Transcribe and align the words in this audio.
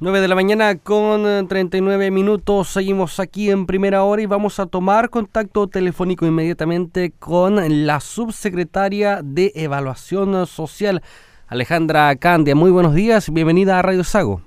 9 0.00 0.20
de 0.20 0.26
la 0.26 0.34
mañana 0.34 0.74
con 0.76 1.46
39 1.46 2.10
minutos. 2.10 2.68
Seguimos 2.68 3.20
aquí 3.20 3.50
en 3.50 3.64
primera 3.64 4.02
hora 4.02 4.20
y 4.22 4.26
vamos 4.26 4.58
a 4.58 4.66
tomar 4.66 5.08
contacto 5.08 5.68
telefónico 5.68 6.26
inmediatamente 6.26 7.12
con 7.16 7.86
la 7.86 8.00
subsecretaria 8.00 9.20
de 9.22 9.52
Evaluación 9.54 10.48
Social, 10.48 11.00
Alejandra 11.46 12.16
Candia. 12.16 12.56
Muy 12.56 12.72
buenos 12.72 12.92
días, 12.92 13.30
bienvenida 13.32 13.78
a 13.78 13.82
Radio 13.82 14.02
Sago. 14.02 14.42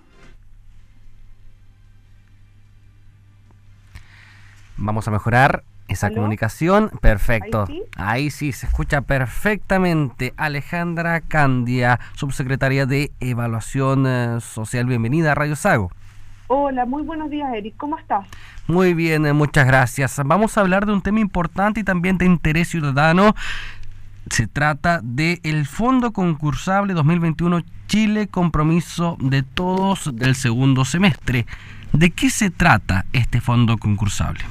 Vamos 4.76 5.08
a 5.08 5.12
mejorar 5.12 5.64
esa 5.88 6.12
comunicación. 6.12 6.92
Perfecto. 7.02 7.66
¿Ahí 7.96 8.30
sí? 8.30 8.52
se 8.52 8.66
escucha 8.68 9.02
perfectamente. 9.02 10.34
Alejandra 10.38 11.22
Candia, 11.22 12.00
subsecretaria 12.14 12.86
de 12.86 13.12
Evaluación 13.20 14.06
eh, 14.08 14.38
Social. 14.42 14.86
Bienvenida 14.86 15.32
a 15.32 15.36
Radio 15.36 15.56
Sago. 15.56 15.92
Hola, 16.48 16.86
muy 16.86 17.04
buenos 17.04 17.30
días, 17.30 17.54
Eric. 17.54 17.76
¿Cómo 17.78 17.98
estás? 17.98 18.26
Muy 18.68 18.94
bien, 18.94 19.26
eh, 19.26 19.34
muchas 19.34 19.68
gracias. 19.68 20.20
Vamos 20.24 20.58
a 20.58 20.62
hablar 20.62 20.86
de 20.86 20.94
un 20.94 21.02
tema 21.02 21.20
importante 21.20 21.82
y 21.82 21.84
también 21.84 22.18
de 22.18 22.26
interés 22.26 22.70
ciudadano. 22.70 23.36
Se 24.30 24.48
trata 24.48 25.00
del 25.04 25.40
el 25.44 25.66
Fondo 25.66 26.12
Concursable 26.12 26.94
2021 26.94 27.62
Chile 27.88 28.28
Compromiso 28.28 29.18
de 29.20 29.44
Todos 29.44 30.12
del 30.14 30.36
segundo 30.36 30.86
semestre. 30.86 31.46
¿De 31.94 32.12
qué 32.12 32.30
se 32.30 32.50
trata 32.50 33.06
este 33.14 33.42
fondo 33.42 33.78
concursable? 33.78 34.44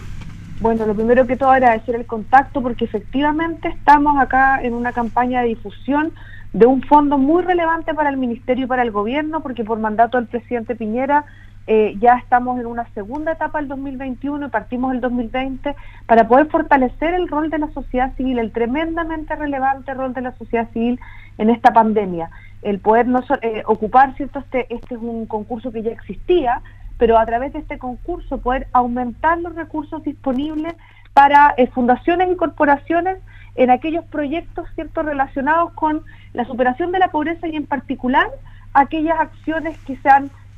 Bueno, 0.61 0.87
lo 0.87 0.95
primero 0.95 1.27
que 1.27 1.37
todo 1.37 1.51
agradecer 1.51 1.95
el 1.95 2.07
contacto 2.07 2.63
porque 2.63 2.87
efectivamente 2.87 3.69
estamos 3.69 4.19
acá 4.19 4.63
en 4.63 4.73
una 4.73 4.93
campaña 4.93 5.43
de 5.43 5.49
difusión 5.49 6.13
de 6.55 6.65
un 6.65 6.81
fondo 6.83 7.19
muy 7.19 7.43
relevante 7.43 7.93
para 7.93 8.09
el 8.09 8.17
Ministerio 8.17 8.65
y 8.65 8.69
para 8.69 8.83
el 8.83 8.91
Gobierno 8.91 9.43
porque 9.43 9.65
por 9.65 9.79
mandato 9.79 10.17
del 10.17 10.29
presidente 10.29 10.75
Piñera 10.75 11.27
eh, 11.67 11.97
ya 11.99 12.15
estamos 12.15 12.59
en 12.59 12.67
una 12.67 12.89
segunda 12.95 13.33
etapa 13.33 13.59
del 13.59 13.69
2021 13.69 14.47
y 14.47 14.51
partimos 14.51 14.95
el 14.95 15.03
2020 15.03 15.75
para 16.07 16.27
poder 16.27 16.47
fortalecer 16.47 17.13
el 17.13 17.29
rol 17.29 17.51
de 17.51 17.59
la 17.59 17.69
sociedad 17.73 18.15
civil, 18.17 18.39
el 18.39 18.53
tremendamente 18.53 19.37
relevante 19.37 19.93
rol 19.93 20.15
de 20.15 20.23
la 20.23 20.33
sociedad 20.39 20.71
civil 20.73 20.99
en 21.37 21.51
esta 21.51 21.73
pandemia. 21.75 22.31
El 22.63 22.79
poder 22.79 23.07
eh, 23.43 23.63
ocupar, 23.67 24.15
¿cierto? 24.17 24.39
Este, 24.39 24.73
este 24.73 24.95
es 24.95 25.01
un 25.03 25.27
concurso 25.27 25.71
que 25.71 25.83
ya 25.83 25.91
existía, 25.91 26.63
pero 26.99 27.19
a 27.19 27.27
través 27.27 27.53
de 27.53 27.61
este 27.61 27.79
concurso 27.79 28.39
poder 28.39 28.69
aumentar 28.73 29.39
los 29.39 29.55
recursos 29.55 30.03
disponibles 30.03 30.75
para 31.13 31.55
eh, 31.57 31.67
fundaciones 31.69 32.31
y 32.31 32.37
corporaciones 32.37 33.19
en 33.55 33.71
aquellos 33.71 34.05
proyectos 34.05 34.69
ciertos 34.75 35.05
relacionados 35.05 35.73
con 35.73 36.03
la 36.33 36.45
superación 36.45 36.93
de 36.93 36.99
la 36.99 37.09
pobreza 37.09 37.47
y 37.49 37.57
en 37.57 37.67
particular 37.67 38.29
aquellas 38.75 39.19
acciones 39.19 39.79
que 39.87 39.99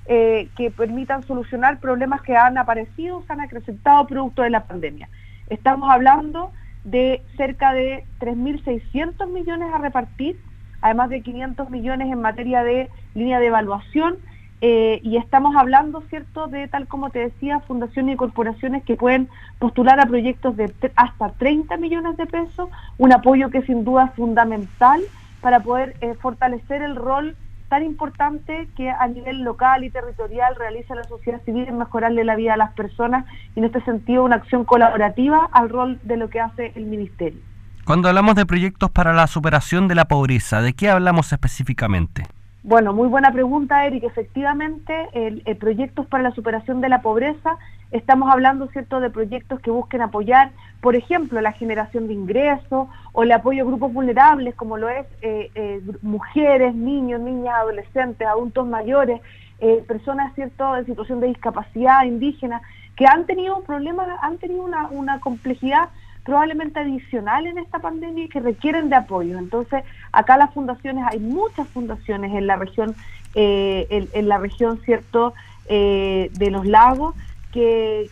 eh, 0.06 0.48
que 0.56 0.70
permitan 0.70 1.22
solucionar 1.22 1.80
problemas 1.80 2.22
que 2.22 2.36
han 2.36 2.56
aparecido, 2.58 3.22
se 3.26 3.32
han 3.32 3.40
acrecentado 3.40 4.06
producto 4.06 4.42
de 4.42 4.50
la 4.50 4.64
pandemia. 4.64 5.08
Estamos 5.48 5.90
hablando 5.90 6.50
de 6.84 7.22
cerca 7.36 7.72
de 7.72 8.04
3.600 8.18 9.28
millones 9.28 9.68
a 9.72 9.78
repartir, 9.78 10.40
además 10.80 11.10
de 11.10 11.20
500 11.20 11.70
millones 11.70 12.10
en 12.10 12.20
materia 12.22 12.64
de 12.64 12.88
línea 13.14 13.38
de 13.38 13.46
evaluación 13.46 14.16
eh, 14.60 15.00
y 15.04 15.16
estamos 15.16 15.54
hablando, 15.56 16.02
¿cierto?, 16.10 16.48
de 16.48 16.66
tal 16.68 16.88
como 16.88 17.10
te 17.10 17.20
decía, 17.20 17.60
fundaciones 17.60 18.14
y 18.14 18.16
corporaciones 18.16 18.82
que 18.84 18.96
pueden 18.96 19.28
postular 19.58 20.00
a 20.00 20.06
proyectos 20.06 20.56
de 20.56 20.72
hasta 20.96 21.30
30 21.30 21.76
millones 21.76 22.16
de 22.16 22.26
pesos, 22.26 22.68
un 22.98 23.12
apoyo 23.12 23.50
que 23.50 23.62
sin 23.62 23.84
duda 23.84 24.06
es 24.06 24.14
fundamental 24.14 25.00
para 25.40 25.60
poder 25.60 25.96
eh, 26.00 26.14
fortalecer 26.20 26.82
el 26.82 26.96
rol 26.96 27.36
tan 27.68 27.84
importante 27.84 28.68
que 28.76 28.90
a 28.90 29.06
nivel 29.08 29.42
local 29.42 29.84
y 29.84 29.90
territorial 29.90 30.56
realiza 30.56 30.94
la 30.94 31.04
sociedad 31.04 31.40
civil 31.44 31.68
en 31.68 31.78
mejorarle 31.78 32.24
la 32.24 32.34
vida 32.34 32.54
a 32.54 32.56
las 32.56 32.72
personas 32.72 33.26
y 33.54 33.60
en 33.60 33.66
este 33.66 33.82
sentido 33.82 34.24
una 34.24 34.36
acción 34.36 34.64
colaborativa 34.64 35.48
al 35.52 35.68
rol 35.68 36.00
de 36.02 36.16
lo 36.16 36.30
que 36.30 36.40
hace 36.40 36.72
el 36.74 36.86
Ministerio. 36.86 37.40
Cuando 37.84 38.08
hablamos 38.08 38.34
de 38.34 38.46
proyectos 38.46 38.90
para 38.90 39.12
la 39.12 39.26
superación 39.26 39.86
de 39.86 39.94
la 39.94 40.06
pobreza, 40.06 40.60
¿de 40.62 40.72
qué 40.72 40.90
hablamos 40.90 41.32
específicamente? 41.32 42.24
Bueno, 42.64 42.92
muy 42.92 43.08
buena 43.08 43.32
pregunta, 43.32 43.86
Eric. 43.86 44.04
Efectivamente, 44.04 45.08
el, 45.12 45.42
proyectos 45.56 46.06
para 46.06 46.24
la 46.24 46.32
superación 46.32 46.80
de 46.80 46.88
la 46.88 47.02
pobreza, 47.02 47.56
estamos 47.92 48.30
hablando, 48.30 48.66
¿cierto?, 48.68 49.00
de 49.00 49.10
proyectos 49.10 49.60
que 49.60 49.70
busquen 49.70 50.02
apoyar, 50.02 50.50
por 50.80 50.96
ejemplo, 50.96 51.40
la 51.40 51.52
generación 51.52 52.08
de 52.08 52.14
ingresos 52.14 52.88
o 53.12 53.22
el 53.22 53.32
apoyo 53.32 53.62
a 53.62 53.66
grupos 53.66 53.92
vulnerables, 53.92 54.56
como 54.56 54.76
lo 54.76 54.88
es 54.88 55.06
eh, 55.22 55.50
eh, 55.54 55.80
mujeres, 56.02 56.74
niños, 56.74 57.20
niñas, 57.20 57.54
adolescentes, 57.54 58.26
adultos 58.26 58.66
mayores, 58.66 59.20
eh, 59.60 59.84
personas, 59.86 60.34
¿cierto?, 60.34 60.76
en 60.76 60.84
situación 60.84 61.20
de 61.20 61.28
discapacidad, 61.28 62.04
indígenas, 62.04 62.60
que 62.96 63.06
han 63.06 63.24
tenido 63.26 63.62
problemas, 63.62 64.08
han 64.20 64.38
tenido 64.38 64.64
una, 64.64 64.88
una 64.88 65.20
complejidad 65.20 65.90
probablemente 66.28 66.78
adicional 66.78 67.46
en 67.46 67.56
esta 67.56 67.78
pandemia 67.78 68.24
y 68.24 68.28
que 68.28 68.40
requieren 68.40 68.90
de 68.90 68.96
apoyo. 68.96 69.38
Entonces, 69.38 69.82
acá 70.12 70.36
las 70.36 70.52
fundaciones, 70.52 71.02
hay 71.10 71.20
muchas 71.20 71.66
fundaciones 71.68 72.34
en 72.34 72.46
la 72.46 72.56
región, 72.56 72.94
eh, 73.34 74.06
en, 74.12 74.28
la 74.28 74.36
región, 74.36 74.78
¿cierto?, 74.84 75.32
eh, 75.70 76.30
de 76.34 76.50
los 76.50 76.66
lagos 76.66 77.14
que, 77.50 78.10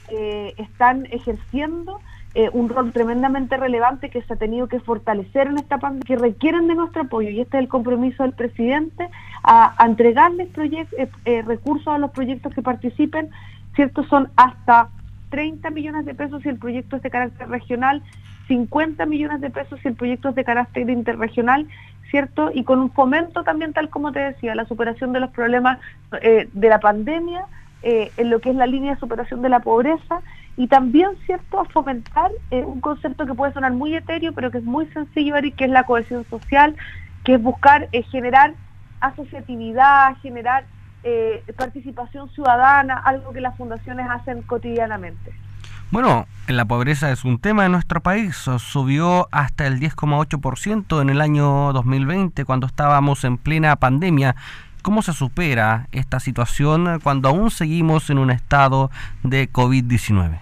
están 0.56 1.04
ejerciendo 1.10 2.00
eh, 2.34 2.49
un 2.54 2.71
rol 2.71 2.91
tremendamente 2.91 3.59
relevante 3.59 4.09
que 4.09 4.22
se 4.22 4.33
ha 4.33 4.37
tenido 4.37 4.66
que 4.66 4.81
fortalecer 4.81 5.48
en 5.48 5.59
esta 5.59 5.77
pandemia, 5.77 6.06
que 6.06 6.16
requieren 6.16 6.69
de 6.69 6.75
nuestro 6.75 7.03
apoyo, 7.03 7.28
y 7.28 7.43
este 7.43 7.59
es 7.59 7.65
el 7.65 7.69
compromiso 7.69 8.22
del 8.22 8.33
presidente, 8.33 9.10
a, 9.43 9.75
a 9.77 9.87
entregarles 9.87 10.48
recursos 11.44 11.88
a 11.88 11.98
los 11.98 12.12
proyectos 12.12 12.54
que 12.54 12.62
participen, 12.62 13.28
¿cierto? 13.75 14.04
Son 14.04 14.31
hasta 14.37 14.88
30 15.36 15.69
millones 15.69 16.06
de 16.06 16.14
pesos 16.14 16.42
si 16.42 16.48
el 16.48 16.56
proyecto 16.56 16.97
es 16.97 17.02
de 17.02 17.10
carácter 17.10 17.47
regional, 17.50 18.02
50 18.48 19.04
millones 19.04 19.42
de 19.42 19.50
pesos 19.50 19.78
si 19.82 19.88
el 19.88 19.94
proyecto 19.94 20.30
es 20.30 20.34
de 20.34 20.44
carácter 20.44 20.88
interregional, 20.88 21.69
¿cierto? 22.10 22.50
Y 22.54 22.64
con 22.64 22.78
un 22.78 22.91
fomento 22.91 23.44
también, 23.44 23.74
tal 23.74 23.91
como 23.91 24.12
te 24.12 24.20
decía, 24.20 24.54
la 24.54 24.64
superación 24.64 25.12
de 25.12 25.20
los 25.20 25.28
problemas 25.32 25.78
eh, 26.22 26.48
de 26.50 26.69
la 26.70 26.80
pandemia, 26.80 27.44
eh, 27.82 28.10
en 28.16 28.30
lo 28.30 28.41
que 28.41 28.48
es 28.48 28.56
la 28.56 28.66
línea 28.66 28.94
de 28.94 28.98
superación 28.98 29.42
de 29.42 29.50
la 29.50 29.60
pobreza, 29.60 30.22
y 30.56 30.69
también, 30.69 31.10
¿cierto?, 31.26 31.60
a 31.60 31.66
fomentar 31.66 32.30
eh, 32.50 32.64
un 32.64 32.80
concepto 32.80 33.26
que 33.26 33.34
puede 33.34 33.53
sonar 33.53 33.72
muy 33.72 33.94
etéreo, 33.94 34.32
pero 34.32 34.50
que 34.50 34.56
es 34.56 34.64
muy 34.64 34.86
sencillo, 34.86 35.36
y 35.42 35.53
que 35.53 35.64
es 35.64 35.70
la 35.70 35.82
cohesión 35.82 36.24
social, 36.30 36.74
que 37.24 37.34
es 37.34 37.42
buscar 37.42 37.91
generar 38.10 38.54
asociatividad, 39.00 40.16
generar 40.22 40.64
eh, 41.05 41.43
participación 41.57 42.29
ciudadana, 42.31 42.99
algo 42.99 43.33
que 43.33 43.41
las 43.41 43.57
fundaciones 43.57 44.07
hacen 44.11 44.43
cotidianamente. 44.43 45.33
Bueno, 45.93 46.27
la 46.49 46.65
pobreza 46.65 47.12
es 47.12 47.25
un 47.25 47.39
tema 47.39 47.65
en 47.65 47.73
nuestro 47.73 48.01
país. 48.01 48.34
Subió 48.37 49.29
hasta 49.31 49.69
el 49.69 49.79
10,8% 49.79 51.01
en 51.01 51.11
el 51.11 51.21
año 51.21 51.73
2020, 51.73 52.45
cuando 52.45 52.67
estábamos 52.67 53.23
en 53.25 53.39
plena 53.39 53.77
pandemia. 53.77 54.34
¿Cómo 54.83 55.03
se 55.03 55.12
supera 55.12 55.87
esta 55.93 56.19
situación 56.19 57.01
cuando 57.03 57.28
aún 57.28 57.51
seguimos 57.51 58.11
en 58.11 58.19
un 58.19 58.31
estado 58.31 58.91
de 59.23 59.49
COVID-19? 59.49 60.41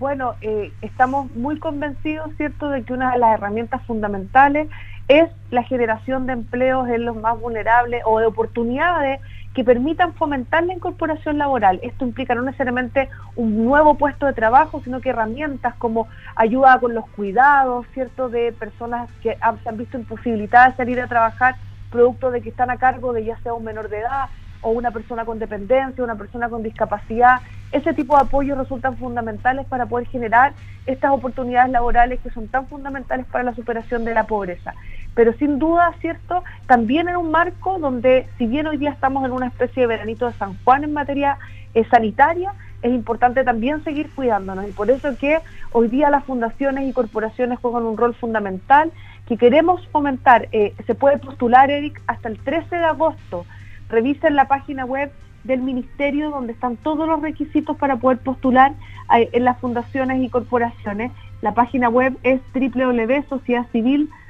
Bueno, 0.00 0.34
eh, 0.40 0.72
estamos 0.82 1.30
muy 1.36 1.60
convencidos, 1.60 2.30
¿cierto?, 2.36 2.68
de 2.68 2.82
que 2.82 2.92
una 2.92 3.12
de 3.12 3.18
las 3.18 3.34
herramientas 3.34 3.80
fundamentales 3.86 4.68
es 5.06 5.30
la 5.50 5.62
generación 5.62 6.26
de 6.26 6.32
empleos 6.32 6.88
en 6.88 7.04
los 7.04 7.16
más 7.16 7.38
vulnerables 7.38 8.02
o 8.04 8.18
de 8.18 8.26
oportunidades 8.26 9.20
que 9.54 9.64
permitan 9.64 10.14
fomentar 10.14 10.64
la 10.64 10.74
incorporación 10.74 11.38
laboral. 11.38 11.78
Esto 11.82 12.04
implica 12.04 12.34
no 12.34 12.42
necesariamente 12.42 13.08
un 13.36 13.64
nuevo 13.64 13.96
puesto 13.96 14.26
de 14.26 14.32
trabajo, 14.32 14.80
sino 14.82 15.00
que 15.00 15.10
herramientas 15.10 15.74
como 15.76 16.08
ayuda 16.36 16.78
con 16.80 16.94
los 16.94 17.08
cuidados, 17.10 17.86
¿cierto?, 17.92 18.28
de 18.28 18.52
personas 18.52 19.10
que 19.22 19.36
se 19.62 19.68
han 19.68 19.76
visto 19.76 19.98
imposibilitadas 19.98 20.72
de 20.72 20.76
salir 20.84 21.00
a 21.00 21.06
trabajar 21.06 21.56
producto 21.90 22.30
de 22.30 22.40
que 22.40 22.48
están 22.48 22.70
a 22.70 22.78
cargo 22.78 23.12
de 23.12 23.24
ya 23.24 23.36
sea 23.42 23.52
un 23.52 23.64
menor 23.64 23.90
de 23.90 24.00
edad 24.00 24.30
o 24.62 24.70
una 24.70 24.90
persona 24.90 25.24
con 25.24 25.38
dependencia, 25.38 26.02
una 26.02 26.14
persona 26.14 26.48
con 26.48 26.62
discapacidad. 26.62 27.40
Ese 27.72 27.92
tipo 27.92 28.16
de 28.16 28.22
apoyos 28.22 28.56
resultan 28.56 28.96
fundamentales 28.96 29.66
para 29.66 29.86
poder 29.86 30.06
generar 30.06 30.52
estas 30.86 31.10
oportunidades 31.10 31.70
laborales 31.70 32.20
que 32.20 32.30
son 32.30 32.48
tan 32.48 32.66
fundamentales 32.68 33.26
para 33.26 33.44
la 33.44 33.54
superación 33.54 34.04
de 34.04 34.14
la 34.14 34.24
pobreza 34.24 34.74
pero 35.14 35.32
sin 35.34 35.58
duda, 35.58 35.92
¿cierto? 36.00 36.42
También 36.66 37.08
en 37.08 37.16
un 37.16 37.30
marco 37.30 37.78
donde, 37.78 38.26
si 38.38 38.46
bien 38.46 38.66
hoy 38.66 38.78
día 38.78 38.90
estamos 38.90 39.24
en 39.24 39.32
una 39.32 39.48
especie 39.48 39.82
de 39.82 39.86
veranito 39.86 40.26
de 40.26 40.32
San 40.34 40.56
Juan 40.64 40.84
en 40.84 40.92
materia 40.92 41.38
eh, 41.74 41.84
sanitaria, 41.90 42.54
es 42.82 42.92
importante 42.92 43.44
también 43.44 43.84
seguir 43.84 44.10
cuidándonos 44.14 44.68
y 44.68 44.72
por 44.72 44.90
eso 44.90 45.16
que 45.18 45.38
hoy 45.72 45.88
día 45.88 46.10
las 46.10 46.24
fundaciones 46.24 46.88
y 46.88 46.92
corporaciones 46.92 47.58
juegan 47.60 47.84
un 47.84 47.96
rol 47.96 48.14
fundamental 48.14 48.90
que 49.28 49.36
queremos 49.36 49.86
fomentar. 49.88 50.48
Eh, 50.52 50.74
se 50.86 50.94
puede 50.94 51.18
postular, 51.18 51.70
Eric, 51.70 52.02
hasta 52.06 52.28
el 52.28 52.38
13 52.38 52.76
de 52.76 52.84
agosto. 52.84 53.46
Revisen 53.88 54.34
la 54.34 54.48
página 54.48 54.84
web 54.84 55.12
del 55.44 55.60
ministerio 55.60 56.30
donde 56.30 56.52
están 56.52 56.76
todos 56.76 57.06
los 57.08 57.20
requisitos 57.20 57.76
para 57.76 57.96
poder 57.96 58.18
postular 58.18 58.72
eh, 59.16 59.28
en 59.32 59.44
las 59.44 59.58
fundaciones 59.58 60.22
y 60.22 60.28
corporaciones. 60.28 61.12
La 61.40 61.54
página 61.54 61.88
web 61.88 62.16
es 62.22 62.40
www.sociedadcivil.com 62.54 64.22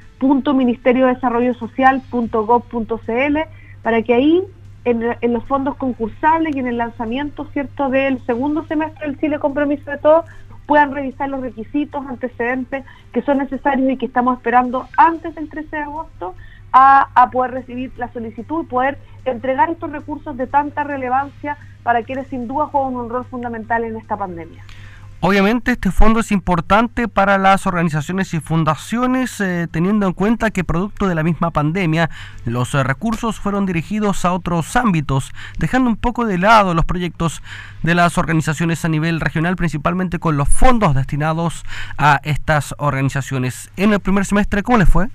Ministerio 0.53 1.07
de 1.07 1.15
Desarrollo 1.15 1.53
Social.gov.cl 1.53 3.37
para 3.81 4.01
que 4.01 4.13
ahí 4.13 4.43
en, 4.85 5.33
los 5.33 5.43
fondos 5.45 5.75
concursables 5.75 6.55
y 6.55 6.59
en 6.59 6.67
el 6.67 6.77
lanzamiento, 6.77 7.45
¿cierto?, 7.53 7.89
del 7.89 8.23
segundo 8.25 8.65
semestre 8.65 9.07
del 9.07 9.19
Chile 9.19 9.39
Compromiso 9.39 9.89
de 9.89 9.97
Todos, 9.97 10.25
puedan 10.65 10.93
revisar 10.93 11.29
los 11.29 11.41
requisitos, 11.41 12.05
antecedentes 12.07 12.85
que 13.11 13.21
son 13.21 13.37
necesarios 13.37 13.91
y 13.91 13.97
que 13.97 14.05
estamos 14.05 14.37
esperando 14.37 14.87
antes 14.97 15.35
del 15.35 15.49
13 15.49 15.75
de 15.75 15.81
agosto 15.83 16.35
a, 16.71 17.09
a 17.15 17.29
poder 17.29 17.51
recibir 17.51 17.91
la 17.97 18.11
solicitud 18.11 18.63
y 18.63 18.67
poder 18.67 18.97
entregar 19.25 19.69
estos 19.69 19.91
recursos 19.91 20.35
de 20.37 20.47
tanta 20.47 20.83
relevancia 20.83 21.57
para 21.83 22.03
quienes 22.03 22.27
sin 22.27 22.47
duda 22.47 22.67
juegan 22.67 22.95
un 22.95 23.09
rol 23.09 23.25
fundamental 23.25 23.83
en 23.83 23.97
esta 23.97 24.17
pandemia. 24.17 24.63
Obviamente 25.25 25.71
este 25.71 25.89
fondo 25.89 26.19
es 26.19 26.33
importante 26.33 27.07
para 27.07 27.37
las 27.37 27.65
organizaciones 27.65 28.33
y 28.33 28.41
fundaciones, 28.41 29.39
eh, 29.39 29.69
teniendo 29.71 30.05
en 30.05 30.11
cuenta 30.11 30.51
que 30.51 30.65
producto 30.65 31.07
de 31.07 31.15
la 31.15 31.23
misma 31.23 31.51
pandemia, 31.51 32.09
los 32.43 32.75
eh, 32.75 32.83
recursos 32.83 33.39
fueron 33.39 33.65
dirigidos 33.65 34.25
a 34.25 34.33
otros 34.33 34.75
ámbitos, 34.75 35.31
dejando 35.57 35.89
un 35.89 35.95
poco 35.95 36.25
de 36.25 36.37
lado 36.37 36.73
los 36.73 36.83
proyectos 36.83 37.41
de 37.83 37.95
las 37.95 38.17
organizaciones 38.17 38.83
a 38.83 38.89
nivel 38.89 39.21
regional, 39.21 39.55
principalmente 39.55 40.19
con 40.19 40.35
los 40.35 40.49
fondos 40.49 40.93
destinados 40.93 41.63
a 41.97 42.19
estas 42.25 42.75
organizaciones. 42.77 43.71
En 43.77 43.93
el 43.93 44.01
primer 44.01 44.25
semestre, 44.25 44.61
¿cómo 44.61 44.77
les 44.77 44.89
fue? 44.89 45.07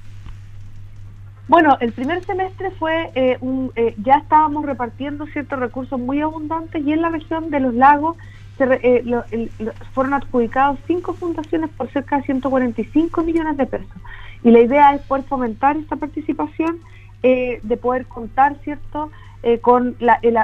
Bueno, 1.49 1.77
el 1.81 1.93
primer 1.93 2.25
semestre 2.25 2.71
fue, 2.79 3.11
eh, 3.15 3.37
un, 3.43 3.73
ya 4.03 4.15
estábamos 4.15 4.65
repartiendo 4.65 5.27
ciertos 5.27 5.59
recursos 5.59 6.01
muy 6.01 6.23
abundantes 6.23 6.83
y 6.83 6.95
en 6.95 7.03
la 7.03 7.11
región 7.11 7.51
de 7.51 7.61
los 7.61 7.75
lagos 7.75 8.17
eh, 8.61 9.51
fueron 9.93 10.15
adjudicados 10.15 10.79
cinco 10.87 11.15
fundaciones 11.15 11.71
por 11.71 11.91
cerca 11.91 12.17
de 12.17 12.23
145 12.25 13.23
millones 13.23 13.57
de 13.57 13.67
pesos. 13.67 13.97
Y 14.43 14.51
la 14.51 14.61
idea 14.61 14.95
es 14.95 15.03
poder 15.03 15.25
fomentar 15.25 15.77
esta 15.77 15.97
participación, 15.97 16.79
eh, 17.23 17.61
de 17.63 17.77
poder 17.77 18.07
contar, 18.07 18.57
¿cierto?, 18.63 19.11
eh, 19.45 19.61
con 19.61 19.97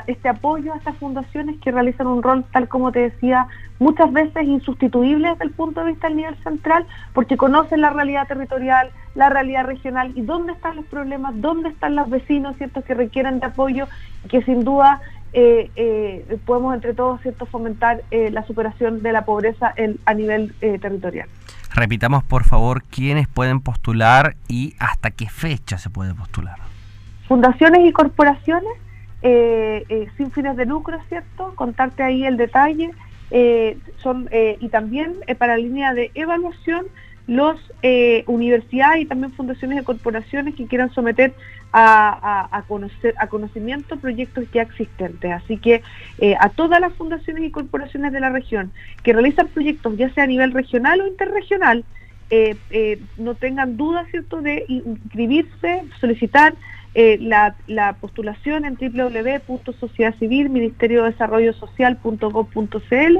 este 0.06 0.28
apoyo 0.28 0.72
a 0.72 0.76
estas 0.76 0.96
fundaciones 0.98 1.56
que 1.60 1.72
realizan 1.72 2.06
un 2.06 2.22
rol, 2.22 2.44
tal 2.52 2.68
como 2.68 2.92
te 2.92 3.00
decía, 3.00 3.48
muchas 3.80 4.12
veces 4.12 4.44
insustituible 4.44 5.30
desde 5.30 5.44
el 5.44 5.50
punto 5.50 5.80
de 5.80 5.92
vista 5.92 6.06
del 6.06 6.16
nivel 6.16 6.36
central, 6.44 6.86
porque 7.12 7.36
conocen 7.36 7.80
la 7.80 7.90
realidad 7.90 8.28
territorial, 8.28 8.90
la 9.16 9.30
realidad 9.30 9.66
regional 9.66 10.12
y 10.14 10.22
dónde 10.22 10.52
están 10.52 10.76
los 10.76 10.84
problemas, 10.86 11.40
dónde 11.40 11.70
están 11.70 11.96
los 11.96 12.08
vecinos, 12.08 12.56
¿cierto?, 12.56 12.82
que 12.82 12.94
requieren 12.94 13.40
de 13.40 13.46
apoyo 13.46 13.88
y 14.24 14.28
que 14.28 14.42
sin 14.42 14.62
duda 14.62 15.00
eh, 15.36 15.68
eh, 15.74 16.38
podemos 16.46 16.76
entre 16.76 16.94
todos 16.94 17.20
cierto 17.20 17.44
fomentar 17.46 18.04
eh, 18.12 18.30
la 18.30 18.46
superación 18.46 19.02
de 19.02 19.10
la 19.10 19.24
pobreza 19.24 19.74
a 20.06 20.14
nivel 20.14 20.54
territorial. 20.60 21.28
Repitamos 21.74 22.22
por 22.22 22.44
favor 22.44 22.84
quiénes 22.84 23.26
pueden 23.26 23.60
postular 23.60 24.36
y 24.46 24.76
hasta 24.78 25.10
qué 25.10 25.28
fecha 25.28 25.76
se 25.76 25.90
puede 25.90 26.14
postular. 26.14 26.58
Fundaciones 27.26 27.80
y 27.84 27.90
corporaciones 27.90 28.72
sin 30.16 30.30
fines 30.30 30.56
de 30.56 30.66
lucro, 30.66 30.98
¿cierto? 31.08 31.52
Contarte 31.56 32.04
ahí 32.04 32.24
el 32.24 32.36
detalle. 32.36 32.92
son 33.96 34.28
y 34.32 34.68
también 34.68 35.14
para 35.38 35.56
la 35.56 35.62
línea 35.62 35.94
de 35.94 36.12
evaluación 36.14 36.86
los 37.26 37.58
universidades 38.26 39.02
y 39.02 39.06
también 39.06 39.32
fundaciones 39.32 39.82
y 39.82 39.84
corporaciones 39.84 40.54
que 40.54 40.66
quieran 40.66 40.92
someter 40.92 41.34
a, 41.76 42.64
conocer, 42.68 43.14
a 43.18 43.26
conocimiento 43.26 43.96
proyectos 43.96 44.44
ya 44.52 44.62
existentes. 44.62 45.32
Así 45.32 45.58
que 45.58 45.82
eh, 46.18 46.36
a 46.38 46.48
todas 46.48 46.80
las 46.80 46.92
fundaciones 46.92 47.44
y 47.44 47.50
corporaciones 47.50 48.12
de 48.12 48.20
la 48.20 48.30
región 48.30 48.70
que 49.02 49.12
realizan 49.12 49.48
proyectos, 49.48 49.96
ya 49.96 50.12
sea 50.14 50.24
a 50.24 50.28
nivel 50.28 50.52
regional 50.52 51.00
o 51.00 51.06
interregional, 51.08 51.84
eh, 52.30 53.00
no 53.16 53.34
tengan 53.34 53.76
duda 53.76 54.06
¿cierto? 54.10 54.40
de 54.40 54.64
inscribirse, 54.68 55.84
solicitar 56.00 56.54
la, 56.94 57.56
la, 57.66 57.94
postulación 57.94 58.64
en 58.64 58.76
www.sociedadcivil, 58.76 60.48
Ministerio 60.48 61.02
de 61.02 61.10
Desarrollo 61.10 61.52
Social.gov.cl 61.52 63.18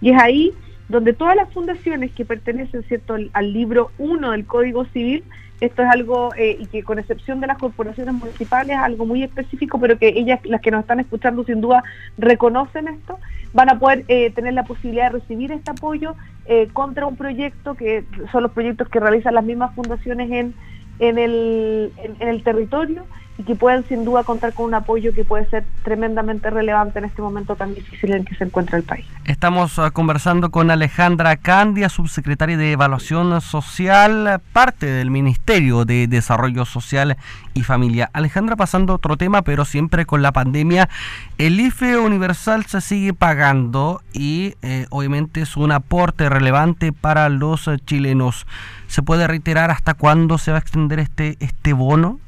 y 0.00 0.10
es 0.10 0.22
ahí 0.22 0.52
donde 0.88 1.12
todas 1.12 1.36
las 1.36 1.52
fundaciones 1.52 2.12
que 2.12 2.24
pertenecen 2.24 2.84
cierto 2.84 3.16
al, 3.32 3.52
libro 3.52 3.90
1 3.98 4.30
del 4.30 4.46
Código 4.46 4.84
Civil, 4.86 5.24
esto 5.60 5.82
es 5.82 5.88
algo, 5.88 6.34
eh, 6.36 6.56
y 6.60 6.66
que 6.66 6.82
con 6.82 6.98
excepción 6.98 7.40
de 7.40 7.46
las 7.46 7.58
corporaciones 7.58 8.14
municipales, 8.14 8.76
es 8.76 8.82
algo 8.82 9.06
muy 9.06 9.22
específico, 9.22 9.80
pero 9.80 9.98
que 9.98 10.08
ellas, 10.08 10.40
las 10.44 10.60
que 10.60 10.70
nos 10.70 10.80
están 10.80 11.00
escuchando 11.00 11.44
sin 11.44 11.60
duda, 11.60 11.82
reconocen 12.18 12.88
esto, 12.88 13.18
van 13.52 13.70
a 13.70 13.78
poder 13.78 14.04
eh, 14.08 14.30
tener 14.30 14.54
la 14.54 14.64
posibilidad 14.64 15.10
de 15.10 15.20
recibir 15.20 15.52
este 15.52 15.70
apoyo 15.70 16.14
eh, 16.46 16.68
contra 16.72 17.06
un 17.06 17.16
proyecto 17.16 17.74
que 17.74 18.04
son 18.30 18.42
los 18.42 18.52
proyectos 18.52 18.88
que 18.88 19.00
realizan 19.00 19.34
las 19.34 19.44
mismas 19.44 19.74
fundaciones 19.74 20.30
en, 20.30 20.54
en, 20.98 21.18
el, 21.18 21.92
en 22.20 22.28
el 22.28 22.42
territorio 22.42 23.06
y 23.38 23.42
que 23.42 23.54
pueden 23.54 23.84
sin 23.86 24.04
duda 24.04 24.24
contar 24.24 24.54
con 24.54 24.66
un 24.66 24.74
apoyo 24.74 25.12
que 25.12 25.24
puede 25.24 25.48
ser 25.50 25.64
tremendamente 25.82 26.48
relevante 26.50 26.98
en 26.98 27.04
este 27.04 27.20
momento 27.20 27.54
tan 27.56 27.74
difícil 27.74 28.12
en 28.12 28.24
que 28.24 28.34
se 28.34 28.44
encuentra 28.44 28.78
el 28.78 28.84
país. 28.84 29.04
Estamos 29.24 29.78
ah, 29.78 29.90
conversando 29.90 30.50
con 30.50 30.70
Alejandra 30.70 31.36
Candia, 31.36 31.88
subsecretaria 31.88 32.56
de 32.56 32.72
Evaluación 32.72 33.40
Social, 33.40 34.40
parte 34.52 34.86
del 34.86 35.10
Ministerio 35.10 35.84
de 35.84 36.06
Desarrollo 36.06 36.64
Social 36.64 37.16
y 37.52 37.62
Familia. 37.62 38.10
Alejandra, 38.12 38.56
pasando 38.56 38.94
a 38.94 38.96
otro 38.96 39.16
tema, 39.16 39.42
pero 39.42 39.64
siempre 39.64 40.06
con 40.06 40.22
la 40.22 40.32
pandemia, 40.32 40.88
el 41.36 41.60
IFE 41.60 41.98
universal 41.98 42.64
se 42.64 42.80
sigue 42.80 43.12
pagando 43.12 44.00
y 44.12 44.54
eh, 44.62 44.86
obviamente 44.90 45.42
es 45.42 45.56
un 45.56 45.72
aporte 45.72 46.28
relevante 46.28 46.92
para 46.92 47.28
los 47.28 47.68
chilenos. 47.84 48.46
¿Se 48.86 49.02
puede 49.02 49.26
reiterar 49.26 49.70
hasta 49.70 49.94
cuándo 49.94 50.38
se 50.38 50.52
va 50.52 50.58
a 50.58 50.60
extender 50.60 51.00
este, 51.00 51.36
este 51.40 51.72
bono? 51.72 52.20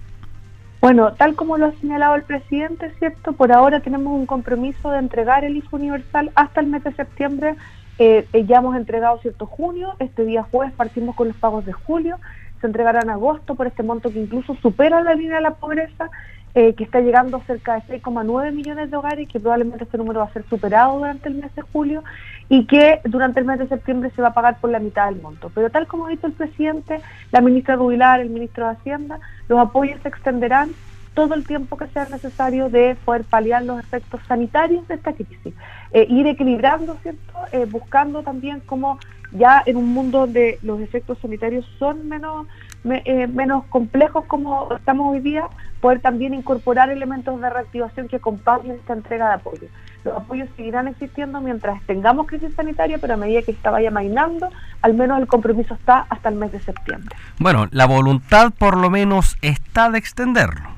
Bueno, 0.81 1.13
tal 1.15 1.35
como 1.35 1.59
lo 1.59 1.67
ha 1.67 1.73
señalado 1.73 2.15
el 2.15 2.23
presidente, 2.23 2.93
¿cierto? 2.99 3.33
Por 3.33 3.51
ahora 3.51 3.81
tenemos 3.81 4.13
un 4.13 4.27
compromiso 4.27 4.91
de 4.91 4.99
entregar 4.99 5.45
el 5.45 5.57
IFE 5.57 5.75
universal 5.75 6.31
hasta 6.37 6.61
el 6.61 6.69
mes 6.69 6.85
de 6.85 6.93
septiembre. 6.93 7.57
Eh, 7.99 8.29
eh, 8.33 8.45
ya 8.47 8.59
hemos 8.59 8.77
entregado, 8.77 9.19
¿cierto? 9.19 9.47
Junio, 9.47 9.95
este 9.99 10.25
día 10.25 10.45
jueves 10.45 10.73
partimos 10.73 11.17
con 11.17 11.27
los 11.29 11.37
pagos 11.37 11.67
de 11.67 11.73
julio, 11.73 12.19
se 12.61 12.69
entregarán 12.69 13.05
en 13.05 13.11
agosto 13.11 13.57
por 13.57 13.67
este 13.67 13.83
monto 13.83 14.13
que 14.13 14.21
incluso 14.21 14.55
supera 14.57 15.03
la 15.03 15.15
línea 15.15 15.37
de 15.37 15.43
la 15.43 15.55
pobreza, 15.55 16.11
eh, 16.55 16.75
que 16.75 16.85
está 16.85 17.01
llegando 17.01 17.37
a 17.37 17.45
cerca 17.45 17.75
de 17.75 18.01
6,9 18.01 18.53
millones 18.53 18.91
de 18.91 18.97
hogares 18.97 19.29
que 19.29 19.39
probablemente 19.41 19.85
este 19.85 19.99
número 19.99 20.21
va 20.21 20.27
a 20.27 20.33
ser 20.33 20.45
superado 20.49 20.99
durante 20.99 21.29
el 21.29 21.37
mes 21.37 21.55
de 21.55 21.63
julio 21.63 22.03
y 22.49 22.65
que 22.67 23.01
durante 23.05 23.41
el 23.41 23.47
mes 23.47 23.59
de 23.59 23.69
septiembre 23.69 24.11
se 24.17 24.23
va 24.23 24.29
a 24.29 24.35
pagar 24.35 24.59
por 24.61 24.71
la 24.71 24.79
mitad 24.79 25.11
del 25.11 25.21
monto. 25.21 25.51
Pero 25.55 25.71
tal 25.71 25.87
como 25.87 26.07
ha 26.07 26.11
dicho 26.11 26.27
el 26.27 26.33
presidente, 26.33 27.01
la 27.31 27.41
ministra 27.41 27.77
Rubilar, 27.77 28.21
el 28.21 28.31
ministro 28.31 28.65
de 28.65 28.73
Hacienda, 28.73 29.21
los 29.49 29.59
apoyos 29.59 30.01
se 30.03 30.09
extenderán 30.09 30.71
todo 31.15 31.35
el 31.35 31.45
tiempo 31.45 31.77
que 31.77 31.89
sea 31.89 32.07
necesario 32.07 32.71
de 32.71 32.97
poder 33.05 33.25
paliar 33.25 33.65
los 33.65 33.81
efectos 33.81 34.21
sanitarios 34.29 34.87
de 34.87 34.95
esta 34.95 35.13
crisis. 35.13 35.53
Eh, 35.93 36.07
ir 36.09 36.27
equilibrando, 36.29 36.97
¿cierto? 37.03 37.33
Eh, 37.51 37.67
buscando 37.69 38.23
también 38.23 38.63
cómo 38.65 38.99
ya 39.33 39.63
en 39.67 39.77
un 39.77 39.93
mundo 39.93 40.21
donde 40.21 40.59
los 40.63 40.81
efectos 40.81 41.19
sanitarios 41.21 41.67
son 41.79 42.09
menos, 42.09 42.47
eh, 42.85 43.27
menos 43.27 43.65
complejos 43.67 44.25
como 44.27 44.75
estamos 44.75 45.13
hoy 45.13 45.21
día, 45.21 45.45
poder 45.81 46.01
también 46.01 46.35
incorporar 46.35 46.91
elementos 46.91 47.41
de 47.41 47.51
reactivación 47.51 48.09
que 48.09 48.17
acompañen 48.17 48.73
esta 48.73 48.95
entrega 48.95 49.29
de 49.29 49.35
apoyo. 49.35 49.69
Los 50.05 50.17
apoyos 50.17 50.49
seguirán 50.57 50.89
existiendo 50.89 51.41
mientras 51.41 51.83
tengamos 51.83 52.27
crisis 52.27 52.55
sanitaria, 52.55 52.99
pero 52.99 53.15
a 53.15 53.17
medida 53.17 53.43
que 53.43 53.51
esta 53.51 53.71
vaya 53.71 53.91
mainando, 53.91 54.49
al 54.81 54.95
menos 54.95 55.21
el 55.21 55.27
compromiso 55.27 55.75
está 55.75 56.07
hasta 56.09 56.29
el 56.29 56.37
mes 56.37 56.53
de 56.53 56.61
septiembre. 56.61 57.15
Bueno, 57.39 57.69
la 57.71 57.87
voluntad 57.87 58.53
por 58.57 58.77
lo 58.77 58.91
menos 58.91 59.37
está 59.43 59.91
de 59.91 59.99
extenderlo, 59.99 60.71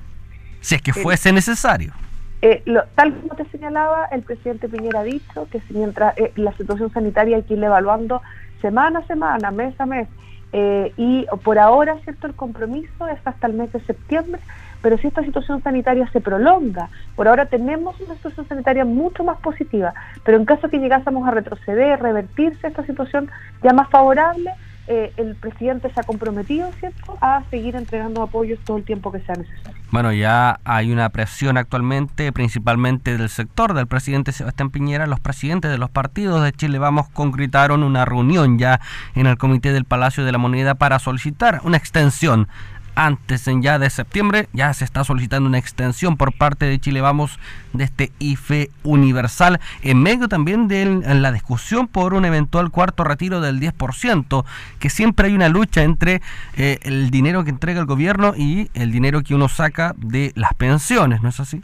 si 0.61 0.75
es 0.75 0.83
que 0.83 0.92
fuese 0.92 1.33
necesario. 1.33 1.92
Eh, 2.42 2.62
tal 2.94 3.14
como 3.14 3.35
te 3.35 3.44
señalaba, 3.47 4.06
el 4.06 4.23
presidente 4.23 4.68
Piñera 4.68 5.00
ha 5.00 5.04
dicho 5.04 5.47
que 5.50 5.61
mientras 5.70 6.16
eh, 6.16 6.32
la 6.37 6.52
situación 6.56 6.90
sanitaria 6.90 7.37
hay 7.37 7.42
que 7.42 7.54
ir 7.54 7.62
evaluando 7.62 8.23
semana 8.62 9.00
a 9.00 9.06
semana, 9.06 9.50
mes 9.50 9.78
a 9.78 9.87
mes, 9.87 10.09
eh, 10.52 10.92
y 10.97 11.26
por 11.44 11.59
ahora, 11.59 11.99
¿cierto? 12.04 12.26
El 12.26 12.35
compromiso 12.35 13.06
es 13.09 13.18
hasta 13.25 13.47
el 13.47 13.52
mes 13.52 13.73
de 13.73 13.80
septiembre, 13.80 14.40
pero 14.82 14.97
si 14.97 15.06
esta 15.06 15.23
situación 15.23 15.62
sanitaria 15.62 16.09
se 16.12 16.20
prolonga, 16.20 16.88
por 17.14 17.28
ahora 17.28 17.47
tenemos 17.47 18.00
una 18.00 18.14
situación 18.14 18.49
sanitaria 18.49 18.85
mucho 18.85 19.23
más 19.23 19.38
positiva, 19.40 19.92
pero 20.25 20.38
en 20.38 20.47
caso 20.47 20.70
que 20.70 20.78
llegásemos 20.78 21.28
a 21.28 21.32
retroceder, 21.32 22.00
revertirse 22.00 22.66
esta 22.66 22.85
situación 22.87 23.30
ya 23.62 23.75
más 23.75 23.90
favorable, 23.90 24.50
eh, 24.92 25.12
el 25.18 25.37
presidente 25.37 25.88
se 25.94 26.00
ha 26.00 26.02
comprometido, 26.02 26.68
¿cierto?, 26.80 27.16
a 27.20 27.44
seguir 27.49 27.76
entregando 27.76 28.23
apoyos 28.23 28.59
todo 28.64 28.76
el 28.76 28.85
tiempo 28.85 29.12
que 29.12 29.20
sea 29.20 29.37
necesario. 29.37 29.80
Bueno, 29.92 30.12
ya 30.12 30.59
hay 30.64 30.90
una 30.90 31.09
presión 31.11 31.56
actualmente, 31.56 32.32
principalmente 32.32 33.16
del 33.16 33.28
sector 33.28 33.73
del 33.75 33.87
presidente 33.87 34.32
Sebastián 34.32 34.70
Piñera. 34.70 35.06
Los 35.06 35.20
presidentes 35.20 35.70
de 35.70 35.78
los 35.78 35.90
partidos 35.90 36.42
de 36.42 36.52
Chile 36.52 36.80
Vamos 36.80 37.09
concretaron 37.09 37.85
una 37.85 38.04
reunión 38.04 38.59
ya 38.59 38.80
en 39.14 39.28
el 39.28 39.38
Comité 39.38 39.73
del 39.73 39.85
Palacio 39.85 40.25
de 40.25 40.32
la 40.32 40.38
Moneda 40.38 40.75
para 40.75 40.99
solicitar 40.99 41.61
una 41.62 41.76
extensión 41.76 42.49
antes 42.94 43.47
en 43.49 43.62
ya 43.62 43.78
de 43.78 43.90
septiembre 43.90 44.49
ya 44.52 44.73
se 44.75 44.85
está 44.85 45.04
solicitando 45.04 45.49
una 45.49 45.59
extensión 45.59 46.16
por 46.16 46.32
parte 46.37 46.66
de 46.66 46.78
Chile 46.78 47.00
Vamos 47.00 47.38
de 47.73 47.85
este 47.85 48.12
IFE 48.18 48.70
universal 48.85 49.61
en 49.82 50.02
medio 50.02 50.28
también 50.28 50.68
de 50.68 50.85
la 51.14 51.32
discusión 51.32 51.88
por 51.88 52.14
un 52.14 52.25
eventual 52.25 52.70
cuarto 52.70 53.04
retiro 53.04 53.40
del 53.40 53.61
10%, 53.61 54.44
que 54.78 54.90
siempre 54.90 55.28
hay 55.28 55.35
una 55.35 55.49
lucha 55.49 55.82
entre 55.82 56.20
eh, 56.56 56.78
el 56.82 57.11
dinero 57.11 57.44
que 57.44 57.50
entrega 57.50 57.80
el 57.80 57.87
gobierno 57.87 58.35
y 58.37 58.70
el 58.75 58.92
dinero 58.92 59.23
que 59.23 59.35
uno 59.35 59.49
saca 59.49 59.94
de 59.97 60.32
las 60.35 60.54
pensiones, 60.54 61.23
¿no 61.23 61.28
es 61.28 61.40
así? 61.40 61.62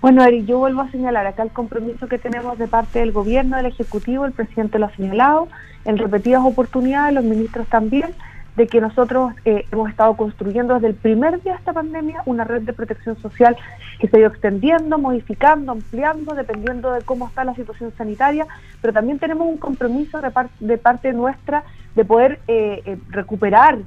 Bueno, 0.00 0.24
Eric, 0.24 0.46
yo 0.46 0.58
vuelvo 0.58 0.80
a 0.80 0.90
señalar 0.90 1.26
acá 1.26 1.42
el 1.42 1.50
compromiso 1.50 2.08
que 2.08 2.18
tenemos 2.18 2.58
de 2.58 2.68
parte 2.68 3.00
del 3.00 3.12
gobierno, 3.12 3.58
del 3.58 3.66
Ejecutivo, 3.66 4.24
el 4.24 4.32
presidente 4.32 4.78
lo 4.78 4.86
ha 4.86 4.96
señalado, 4.96 5.48
en 5.84 5.98
repetidas 5.98 6.42
oportunidades, 6.42 7.14
los 7.14 7.24
ministros 7.24 7.66
también, 7.66 8.14
de 8.60 8.66
que 8.66 8.78
nosotros 8.78 9.32
eh, 9.46 9.64
hemos 9.72 9.88
estado 9.88 10.14
construyendo 10.18 10.74
desde 10.74 10.88
el 10.88 10.94
primer 10.94 11.40
día 11.42 11.52
de 11.52 11.58
esta 11.60 11.72
pandemia 11.72 12.22
una 12.26 12.44
red 12.44 12.60
de 12.60 12.74
protección 12.74 13.16
social 13.22 13.56
que 13.98 14.06
se 14.06 14.18
ha 14.18 14.20
ido 14.20 14.28
extendiendo, 14.28 14.98
modificando, 14.98 15.72
ampliando, 15.72 16.34
dependiendo 16.34 16.92
de 16.92 17.00
cómo 17.00 17.26
está 17.26 17.42
la 17.42 17.54
situación 17.54 17.90
sanitaria, 17.96 18.46
pero 18.82 18.92
también 18.92 19.18
tenemos 19.18 19.48
un 19.48 19.56
compromiso 19.56 20.20
de, 20.20 20.30
de 20.60 20.76
parte 20.76 21.14
nuestra 21.14 21.64
de 21.94 22.04
poder 22.04 22.40
eh, 22.48 22.82
eh, 22.84 22.98
recuperar 23.08 23.78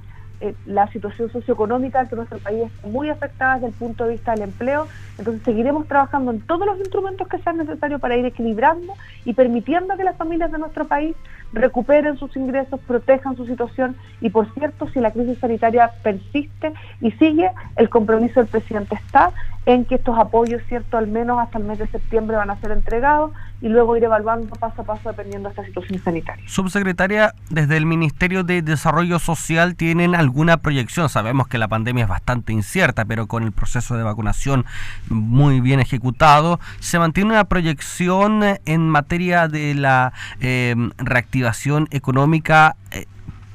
la 0.66 0.88
situación 0.88 1.32
socioeconómica 1.32 2.06
que 2.10 2.18
nuestro 2.18 2.38
país 2.40 2.64
está 2.64 2.88
muy 2.90 3.10
afectada 3.10 3.54
desde 3.54 3.68
el 3.68 3.74
punto 3.76 4.04
de 4.04 4.12
vista 4.12 4.34
del 4.34 4.42
empleo. 4.42 4.90
Entonces 5.18 5.42
seguiremos 5.44 5.88
trabajando 5.88 6.32
en 6.32 6.42
todos 6.42 6.66
los 6.66 6.78
instrumentos 6.80 7.30
que 7.30 7.38
sean 7.38 7.60
necesarios 7.60 8.02
para 8.02 8.18
ir 8.18 8.26
equilibrando 8.26 8.92
y 9.24 9.32
permitiendo 9.34 9.96
que 9.96 10.04
las 10.04 10.18
familias 10.18 10.52
de 10.52 10.58
nuestro 10.58 10.84
país 10.86 11.16
recuperen 11.54 12.18
sus 12.18 12.36
ingresos, 12.36 12.80
protejan 12.82 13.38
su 13.38 13.46
situación 13.46 13.96
y 14.22 14.30
por 14.30 14.52
cierto, 14.54 14.88
si 14.90 15.00
la 15.00 15.12
crisis 15.12 15.38
sanitaria 15.40 15.92
persiste 16.02 16.74
y 17.00 17.12
sigue, 17.12 17.50
el 17.76 17.90
compromiso 17.90 18.40
del 18.40 18.50
presidente 18.50 18.96
está 18.96 19.32
en 19.66 19.86
que 19.86 19.96
estos 19.96 20.18
apoyos, 20.20 20.62
cierto, 20.68 20.98
al 20.98 21.08
menos 21.08 21.40
hasta 21.40 21.58
el 21.58 21.64
mes 21.64 21.80
de 21.80 21.88
septiembre 21.88 22.36
van 22.36 22.50
a 22.50 22.60
ser 22.60 22.72
entregados 22.72 23.32
y 23.62 23.70
luego 23.70 23.96
ir 23.96 24.04
evaluando 24.04 24.54
paso 24.56 24.82
a 24.82 24.86
paso 24.86 25.10
dependiendo 25.10 25.48
de 25.48 25.54
esta 25.54 25.66
situación 25.66 26.00
sanitaria. 26.04 26.44
Subsecretaria, 26.48 27.34
desde 27.50 27.78
el 27.78 27.86
Ministerio 27.86 28.44
de 28.44 28.62
Desarrollo 28.62 29.20
Social 29.20 29.76
tienen 29.76 30.16
alguna 30.16 30.58
proyección. 30.58 31.08
Sabemos 31.08 31.48
que 31.48 31.58
la 31.58 31.70
pandemia 31.70 32.04
es 32.04 32.10
bastante 32.10 32.52
incierta, 32.52 33.06
pero 33.06 33.28
con 33.28 33.44
el 33.44 33.54
proceso 33.54 33.96
de 33.96 34.04
vacunación 34.04 34.66
muy 35.08 35.62
bien 35.62 35.80
ejecutado, 35.80 36.60
¿se 36.80 37.00
mantiene 37.00 37.32
una 37.32 37.46
proyección 37.46 38.44
en 38.66 38.90
materia 38.90 39.48
de 39.48 39.76
la 39.76 40.12
eh, 40.42 40.76
reactivación 40.98 41.43
económica? 41.92 42.76
Eh, 42.92 43.06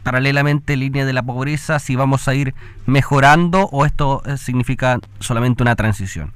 paralelamente 0.08 0.74
línea 0.78 1.04
de 1.04 1.12
la 1.12 1.22
pobreza, 1.22 1.78
si 1.78 1.94
vamos 1.94 2.28
a 2.28 2.34
ir 2.34 2.54
mejorando 2.86 3.68
o 3.72 3.84
esto 3.84 4.22
eh, 4.24 4.38
significa 4.38 5.00
solamente 5.18 5.62
una 5.62 5.76
transición? 5.76 6.32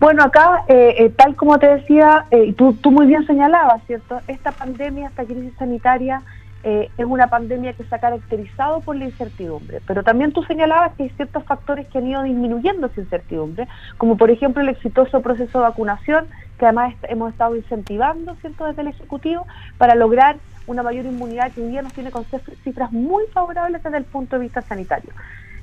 Bueno, 0.00 0.24
acá, 0.24 0.64
eh, 0.66 0.96
eh, 0.98 1.10
tal 1.10 1.36
como 1.36 1.60
te 1.60 1.68
decía, 1.68 2.26
y 2.32 2.54
tú, 2.54 2.72
tú 2.72 2.90
muy 2.90 3.06
bien 3.06 3.24
señalabas, 3.24 3.84
¿cierto? 3.86 4.20
Esta 4.26 4.50
pandemia, 4.50 5.06
esta 5.06 5.24
crisis 5.24 5.52
sanitaria, 5.58 6.22
es 6.64 7.06
una 7.06 7.28
pandemia 7.28 7.72
que 7.72 7.84
se 7.84 7.94
ha 7.94 7.98
caracterizado 7.98 8.80
por 8.80 8.94
la 8.94 9.06
incertidumbre, 9.06 9.80
pero 9.86 10.02
también 10.02 10.32
tú 10.32 10.42
señalabas 10.42 10.92
que 10.96 11.04
hay 11.04 11.10
ciertos 11.10 11.44
factores 11.44 11.86
que 11.86 11.96
han 11.96 12.06
ido 12.08 12.22
disminuyendo 12.24 12.88
esa 12.88 13.00
incertidumbre, 13.00 13.68
como 13.96 14.18
por 14.18 14.30
ejemplo 14.30 14.60
el 14.60 14.68
exitoso 14.68 15.22
proceso 15.22 15.58
de 15.58 15.64
vacunación, 15.64 16.26
que 16.58 16.66
además 16.66 16.94
hemos 17.04 17.32
estado 17.32 17.56
incentivando, 17.56 18.34
¿cierto?, 18.36 18.66
desde 18.66 18.82
el 18.82 18.88
Ejecutivo, 18.88 19.46
para 19.78 19.94
lograr 19.94 20.36
una 20.66 20.82
mayor 20.82 21.06
inmunidad 21.06 21.52
que 21.52 21.62
hoy 21.62 21.68
día 21.68 21.82
nos 21.82 21.92
tiene 21.92 22.10
con 22.10 22.24
cifras 22.62 22.92
muy 22.92 23.24
favorables 23.32 23.82
desde 23.82 23.96
el 23.96 24.04
punto 24.04 24.36
de 24.36 24.42
vista 24.42 24.62
sanitario. 24.62 25.12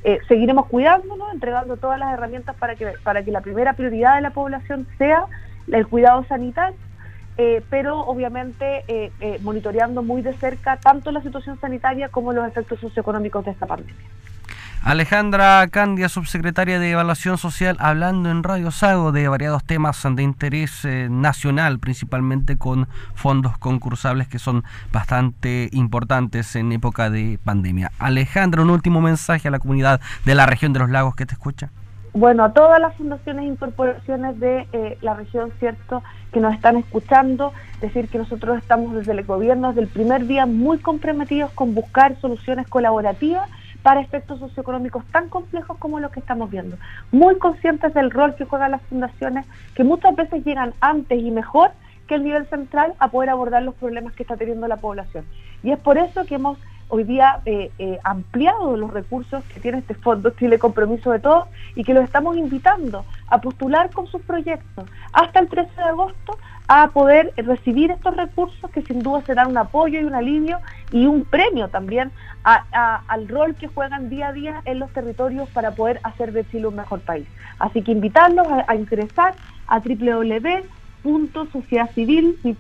Eh, 0.04 0.20
seguiremos 0.28 0.68
cuidándonos, 0.68 1.34
entregando 1.34 1.78
todas 1.78 2.00
las 2.00 2.14
herramientas 2.14 2.56
para 2.58 2.76
que, 2.76 2.94
para 3.04 3.24
que 3.24 3.32
la 3.32 3.42
primera 3.42 3.74
prioridad 3.74 4.16
de 4.16 4.22
la 4.22 4.32
población 4.32 4.88
sea 4.98 5.26
el 5.72 5.88
cuidado 5.88 6.24
sanitario, 6.26 6.78
eh, 7.38 7.64
pero 7.70 8.00
obviamente 8.00 8.84
eh, 8.88 9.40
monitoreando 9.42 10.04
muy 10.04 10.22
de 10.22 10.34
cerca 10.34 10.78
tanto 10.78 11.12
la 11.12 11.22
situación 11.22 11.60
sanitaria 11.60 12.10
como 12.10 12.34
los 12.34 12.48
efectos 12.48 12.80
socioeconómicos 12.80 13.46
de 13.46 13.52
esta 13.52 13.66
pandemia. 13.66 13.96
Alejandra 14.86 15.68
Candia, 15.72 16.10
subsecretaria 16.10 16.78
de 16.78 16.92
Evaluación 16.92 17.40
Social, 17.40 17.76
hablando 17.80 18.30
en 18.30 18.44
Radio 18.44 18.70
Sago 18.70 19.12
de 19.12 19.28
variados 19.28 19.64
temas 19.64 20.06
de 20.08 20.22
interés 20.22 20.86
eh, 20.86 21.08
nacional, 21.10 21.80
principalmente 21.80 22.56
con 22.56 22.88
fondos 23.16 23.58
concursables 23.58 24.28
que 24.28 24.38
son 24.38 24.64
bastante 24.94 25.70
importantes 25.72 26.56
en 26.56 26.72
época 26.72 27.10
de 27.10 27.40
pandemia. 27.44 27.92
Alejandra, 27.98 28.62
un 28.62 28.70
último 28.70 29.02
mensaje 29.02 29.48
a 29.48 29.52
la 29.52 29.58
comunidad 29.58 30.02
de 30.24 30.36
la 30.36 30.46
región 30.46 30.72
de 30.72 30.82
los 30.82 30.92
lagos 30.92 31.16
que 31.16 31.26
te 31.26 31.34
escucha. 31.34 31.72
Bueno, 32.14 32.44
a 32.44 32.54
todas 32.54 32.80
las 32.80 32.96
fundaciones 32.96 33.46
e 33.46 33.48
incorporaciones 33.48 34.40
de 34.40 34.68
eh, 34.72 35.00
la 35.02 35.16
región, 35.16 35.52
¿cierto?, 35.58 36.04
que 36.32 36.40
nos 36.40 36.54
están 36.54 36.78
escuchando, 36.78 37.54
decir 37.82 38.08
que 38.08 38.20
nosotros 38.20 38.60
estamos 38.60 38.94
desde 38.94 39.14
el 39.14 39.24
gobierno, 39.24 39.70
desde 39.70 39.82
el 39.82 39.88
primer 39.88 40.28
día, 40.28 40.46
muy 40.46 40.78
comprometidos 40.78 41.50
con 41.54 41.74
buscar 41.74 42.22
soluciones 42.22 42.68
colaborativas 42.68 43.50
para 43.86 44.02
efectos 44.02 44.40
socioeconómicos 44.40 45.06
tan 45.12 45.30
complejos 45.30 45.78
como 45.78 46.00
los 46.00 46.12
que 46.12 46.20
estamos 46.20 46.50
viendo. 46.50 46.76
Muy 47.12 47.38
conscientes 47.38 47.94
del 47.94 48.10
rol 48.10 48.34
que 48.34 48.44
juegan 48.44 48.72
las 48.72 48.82
fundaciones, 48.82 49.46
que 49.76 49.84
muchas 49.84 50.16
veces 50.16 50.44
llegan 50.44 50.74
antes 50.82 51.22
y 51.22 51.30
mejor 51.30 51.70
que 52.08 52.16
el 52.16 52.24
nivel 52.24 52.48
central 52.48 52.96
a 52.98 53.10
poder 53.10 53.30
abordar 53.30 53.62
los 53.62 53.76
problemas 53.76 54.14
que 54.14 54.24
está 54.24 54.38
teniendo 54.38 54.68
la 54.68 54.78
población. 54.78 55.24
Y 55.62 55.70
es 55.70 55.78
por 55.78 56.00
eso 56.00 56.26
que 56.26 56.34
hemos 56.34 56.58
hoy 56.88 57.04
día 57.04 57.42
eh, 57.46 57.70
eh, 57.78 58.00
ampliado 58.04 58.76
los 58.76 58.92
recursos 58.92 59.44
que 59.54 59.60
tiene 59.60 59.78
este 59.78 59.94
fondo 59.94 60.32
Chile 60.32 60.58
Compromiso 60.58 61.12
de 61.12 61.20
Todos 61.20 61.48
y 61.76 61.84
que 61.84 61.94
los 61.94 62.06
estamos 62.06 62.38
invitando 62.38 63.06
a 63.28 63.40
postular 63.40 63.92
con 63.92 64.08
sus 64.08 64.24
proyectos 64.24 64.90
hasta 65.14 65.40
el 65.40 65.48
13 65.48 65.70
de 65.76 65.84
agosto 65.84 66.40
a 66.68 66.88
poder 66.88 67.32
recibir 67.38 67.92
estos 67.92 68.16
recursos 68.16 68.72
que 68.72 68.82
sin 68.84 69.04
duda 69.04 69.22
serán 69.26 69.50
un 69.50 69.58
apoyo 69.58 70.00
y 70.00 70.04
un 70.04 70.16
alivio 70.16 70.60
y 70.92 71.06
un 71.06 71.24
premio 71.24 71.68
también 71.68 72.12
al 72.44 73.28
rol 73.28 73.56
que 73.56 73.68
juegan 73.68 74.10
día 74.10 74.30
a 74.30 74.34
día 74.34 74.62
en 74.66 74.80
los 74.80 74.92
territorios 74.92 75.48
para 75.50 75.72
poder 75.72 76.00
hacer 76.04 76.32
de 76.32 76.48
Chile 76.50 76.68
un 76.68 76.76
mejor 76.76 77.02
país. 77.02 77.28
Así 77.60 77.84
que 77.84 77.92
invitarlos 77.92 78.48
a, 78.48 78.66
a 78.68 78.76
ingresar 78.76 79.36
a 79.68 79.80
www.sociedadcivil 79.80 82.40
y 82.44 82.56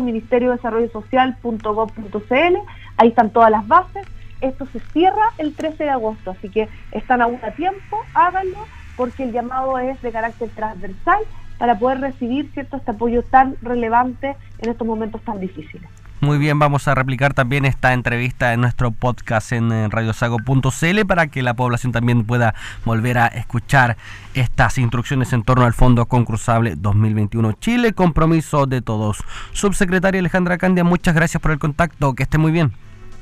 Ministerio 0.00 0.50
de 0.50 0.56
Desarrollo 0.56 0.90
Social.gov.cl. 0.90 2.56
Ahí 2.96 3.08
están 3.08 3.30
todas 3.30 3.50
las 3.50 3.66
bases. 3.66 4.06
Esto 4.40 4.66
se 4.72 4.80
cierra 4.92 5.24
el 5.38 5.54
13 5.54 5.84
de 5.84 5.90
agosto, 5.90 6.30
así 6.30 6.48
que 6.48 6.68
están 6.92 7.20
aún 7.20 7.38
a 7.42 7.50
tiempo, 7.50 7.98
háganlo, 8.14 8.66
porque 8.96 9.24
el 9.24 9.32
llamado 9.32 9.78
es 9.78 10.00
de 10.00 10.12
carácter 10.12 10.48
transversal 10.50 11.18
para 11.60 11.78
poder 11.78 12.00
recibir 12.00 12.50
cierto 12.54 12.78
este 12.78 12.92
apoyo 12.92 13.22
tan 13.22 13.54
relevante 13.60 14.34
en 14.60 14.70
estos 14.70 14.86
momentos 14.86 15.20
tan 15.20 15.38
difíciles. 15.38 15.86
Muy 16.22 16.38
bien, 16.38 16.58
vamos 16.58 16.88
a 16.88 16.94
replicar 16.94 17.34
también 17.34 17.66
esta 17.66 17.92
entrevista 17.92 18.54
en 18.54 18.62
nuestro 18.62 18.92
podcast 18.92 19.52
en 19.52 19.90
radiosago.cl 19.90 21.06
para 21.06 21.26
que 21.26 21.42
la 21.42 21.52
población 21.52 21.92
también 21.92 22.24
pueda 22.24 22.54
volver 22.86 23.18
a 23.18 23.26
escuchar 23.26 23.98
estas 24.32 24.78
instrucciones 24.78 25.34
en 25.34 25.42
torno 25.42 25.66
al 25.66 25.74
Fondo 25.74 26.06
Concursable 26.06 26.76
2021 26.76 27.52
Chile, 27.52 27.92
compromiso 27.92 28.64
de 28.64 28.80
todos. 28.80 29.22
Subsecretaria 29.52 30.20
Alejandra 30.20 30.56
Candia, 30.56 30.82
muchas 30.82 31.14
gracias 31.14 31.42
por 31.42 31.50
el 31.50 31.58
contacto, 31.58 32.14
que 32.14 32.22
esté 32.22 32.38
muy 32.38 32.52
bien. 32.52 32.72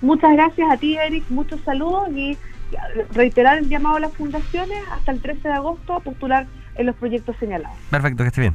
Muchas 0.01 0.33
gracias 0.33 0.71
a 0.71 0.77
ti, 0.77 0.97
Eric, 0.97 1.25
muchos 1.29 1.61
saludos 1.63 2.09
y 2.15 2.39
reiterar 3.15 3.59
el 3.59 3.69
llamado 3.69 3.97
a 3.97 4.01
las 4.01 4.15
fundaciones 4.15 4.79
hasta 4.93 5.11
el 5.11 5.21
13 5.21 5.49
de 5.49 5.55
agosto 5.55 5.95
a 5.95 6.01
postular 6.01 6.47
en 6.79 6.87
los 6.87 6.97
proyectos 6.97 7.37
señalados. 7.39 7.77
Perfecto, 7.91 8.23
que 8.23 8.29
esté 8.29 8.41
bien. 8.41 8.55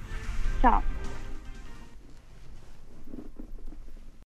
Chao. 0.61 0.81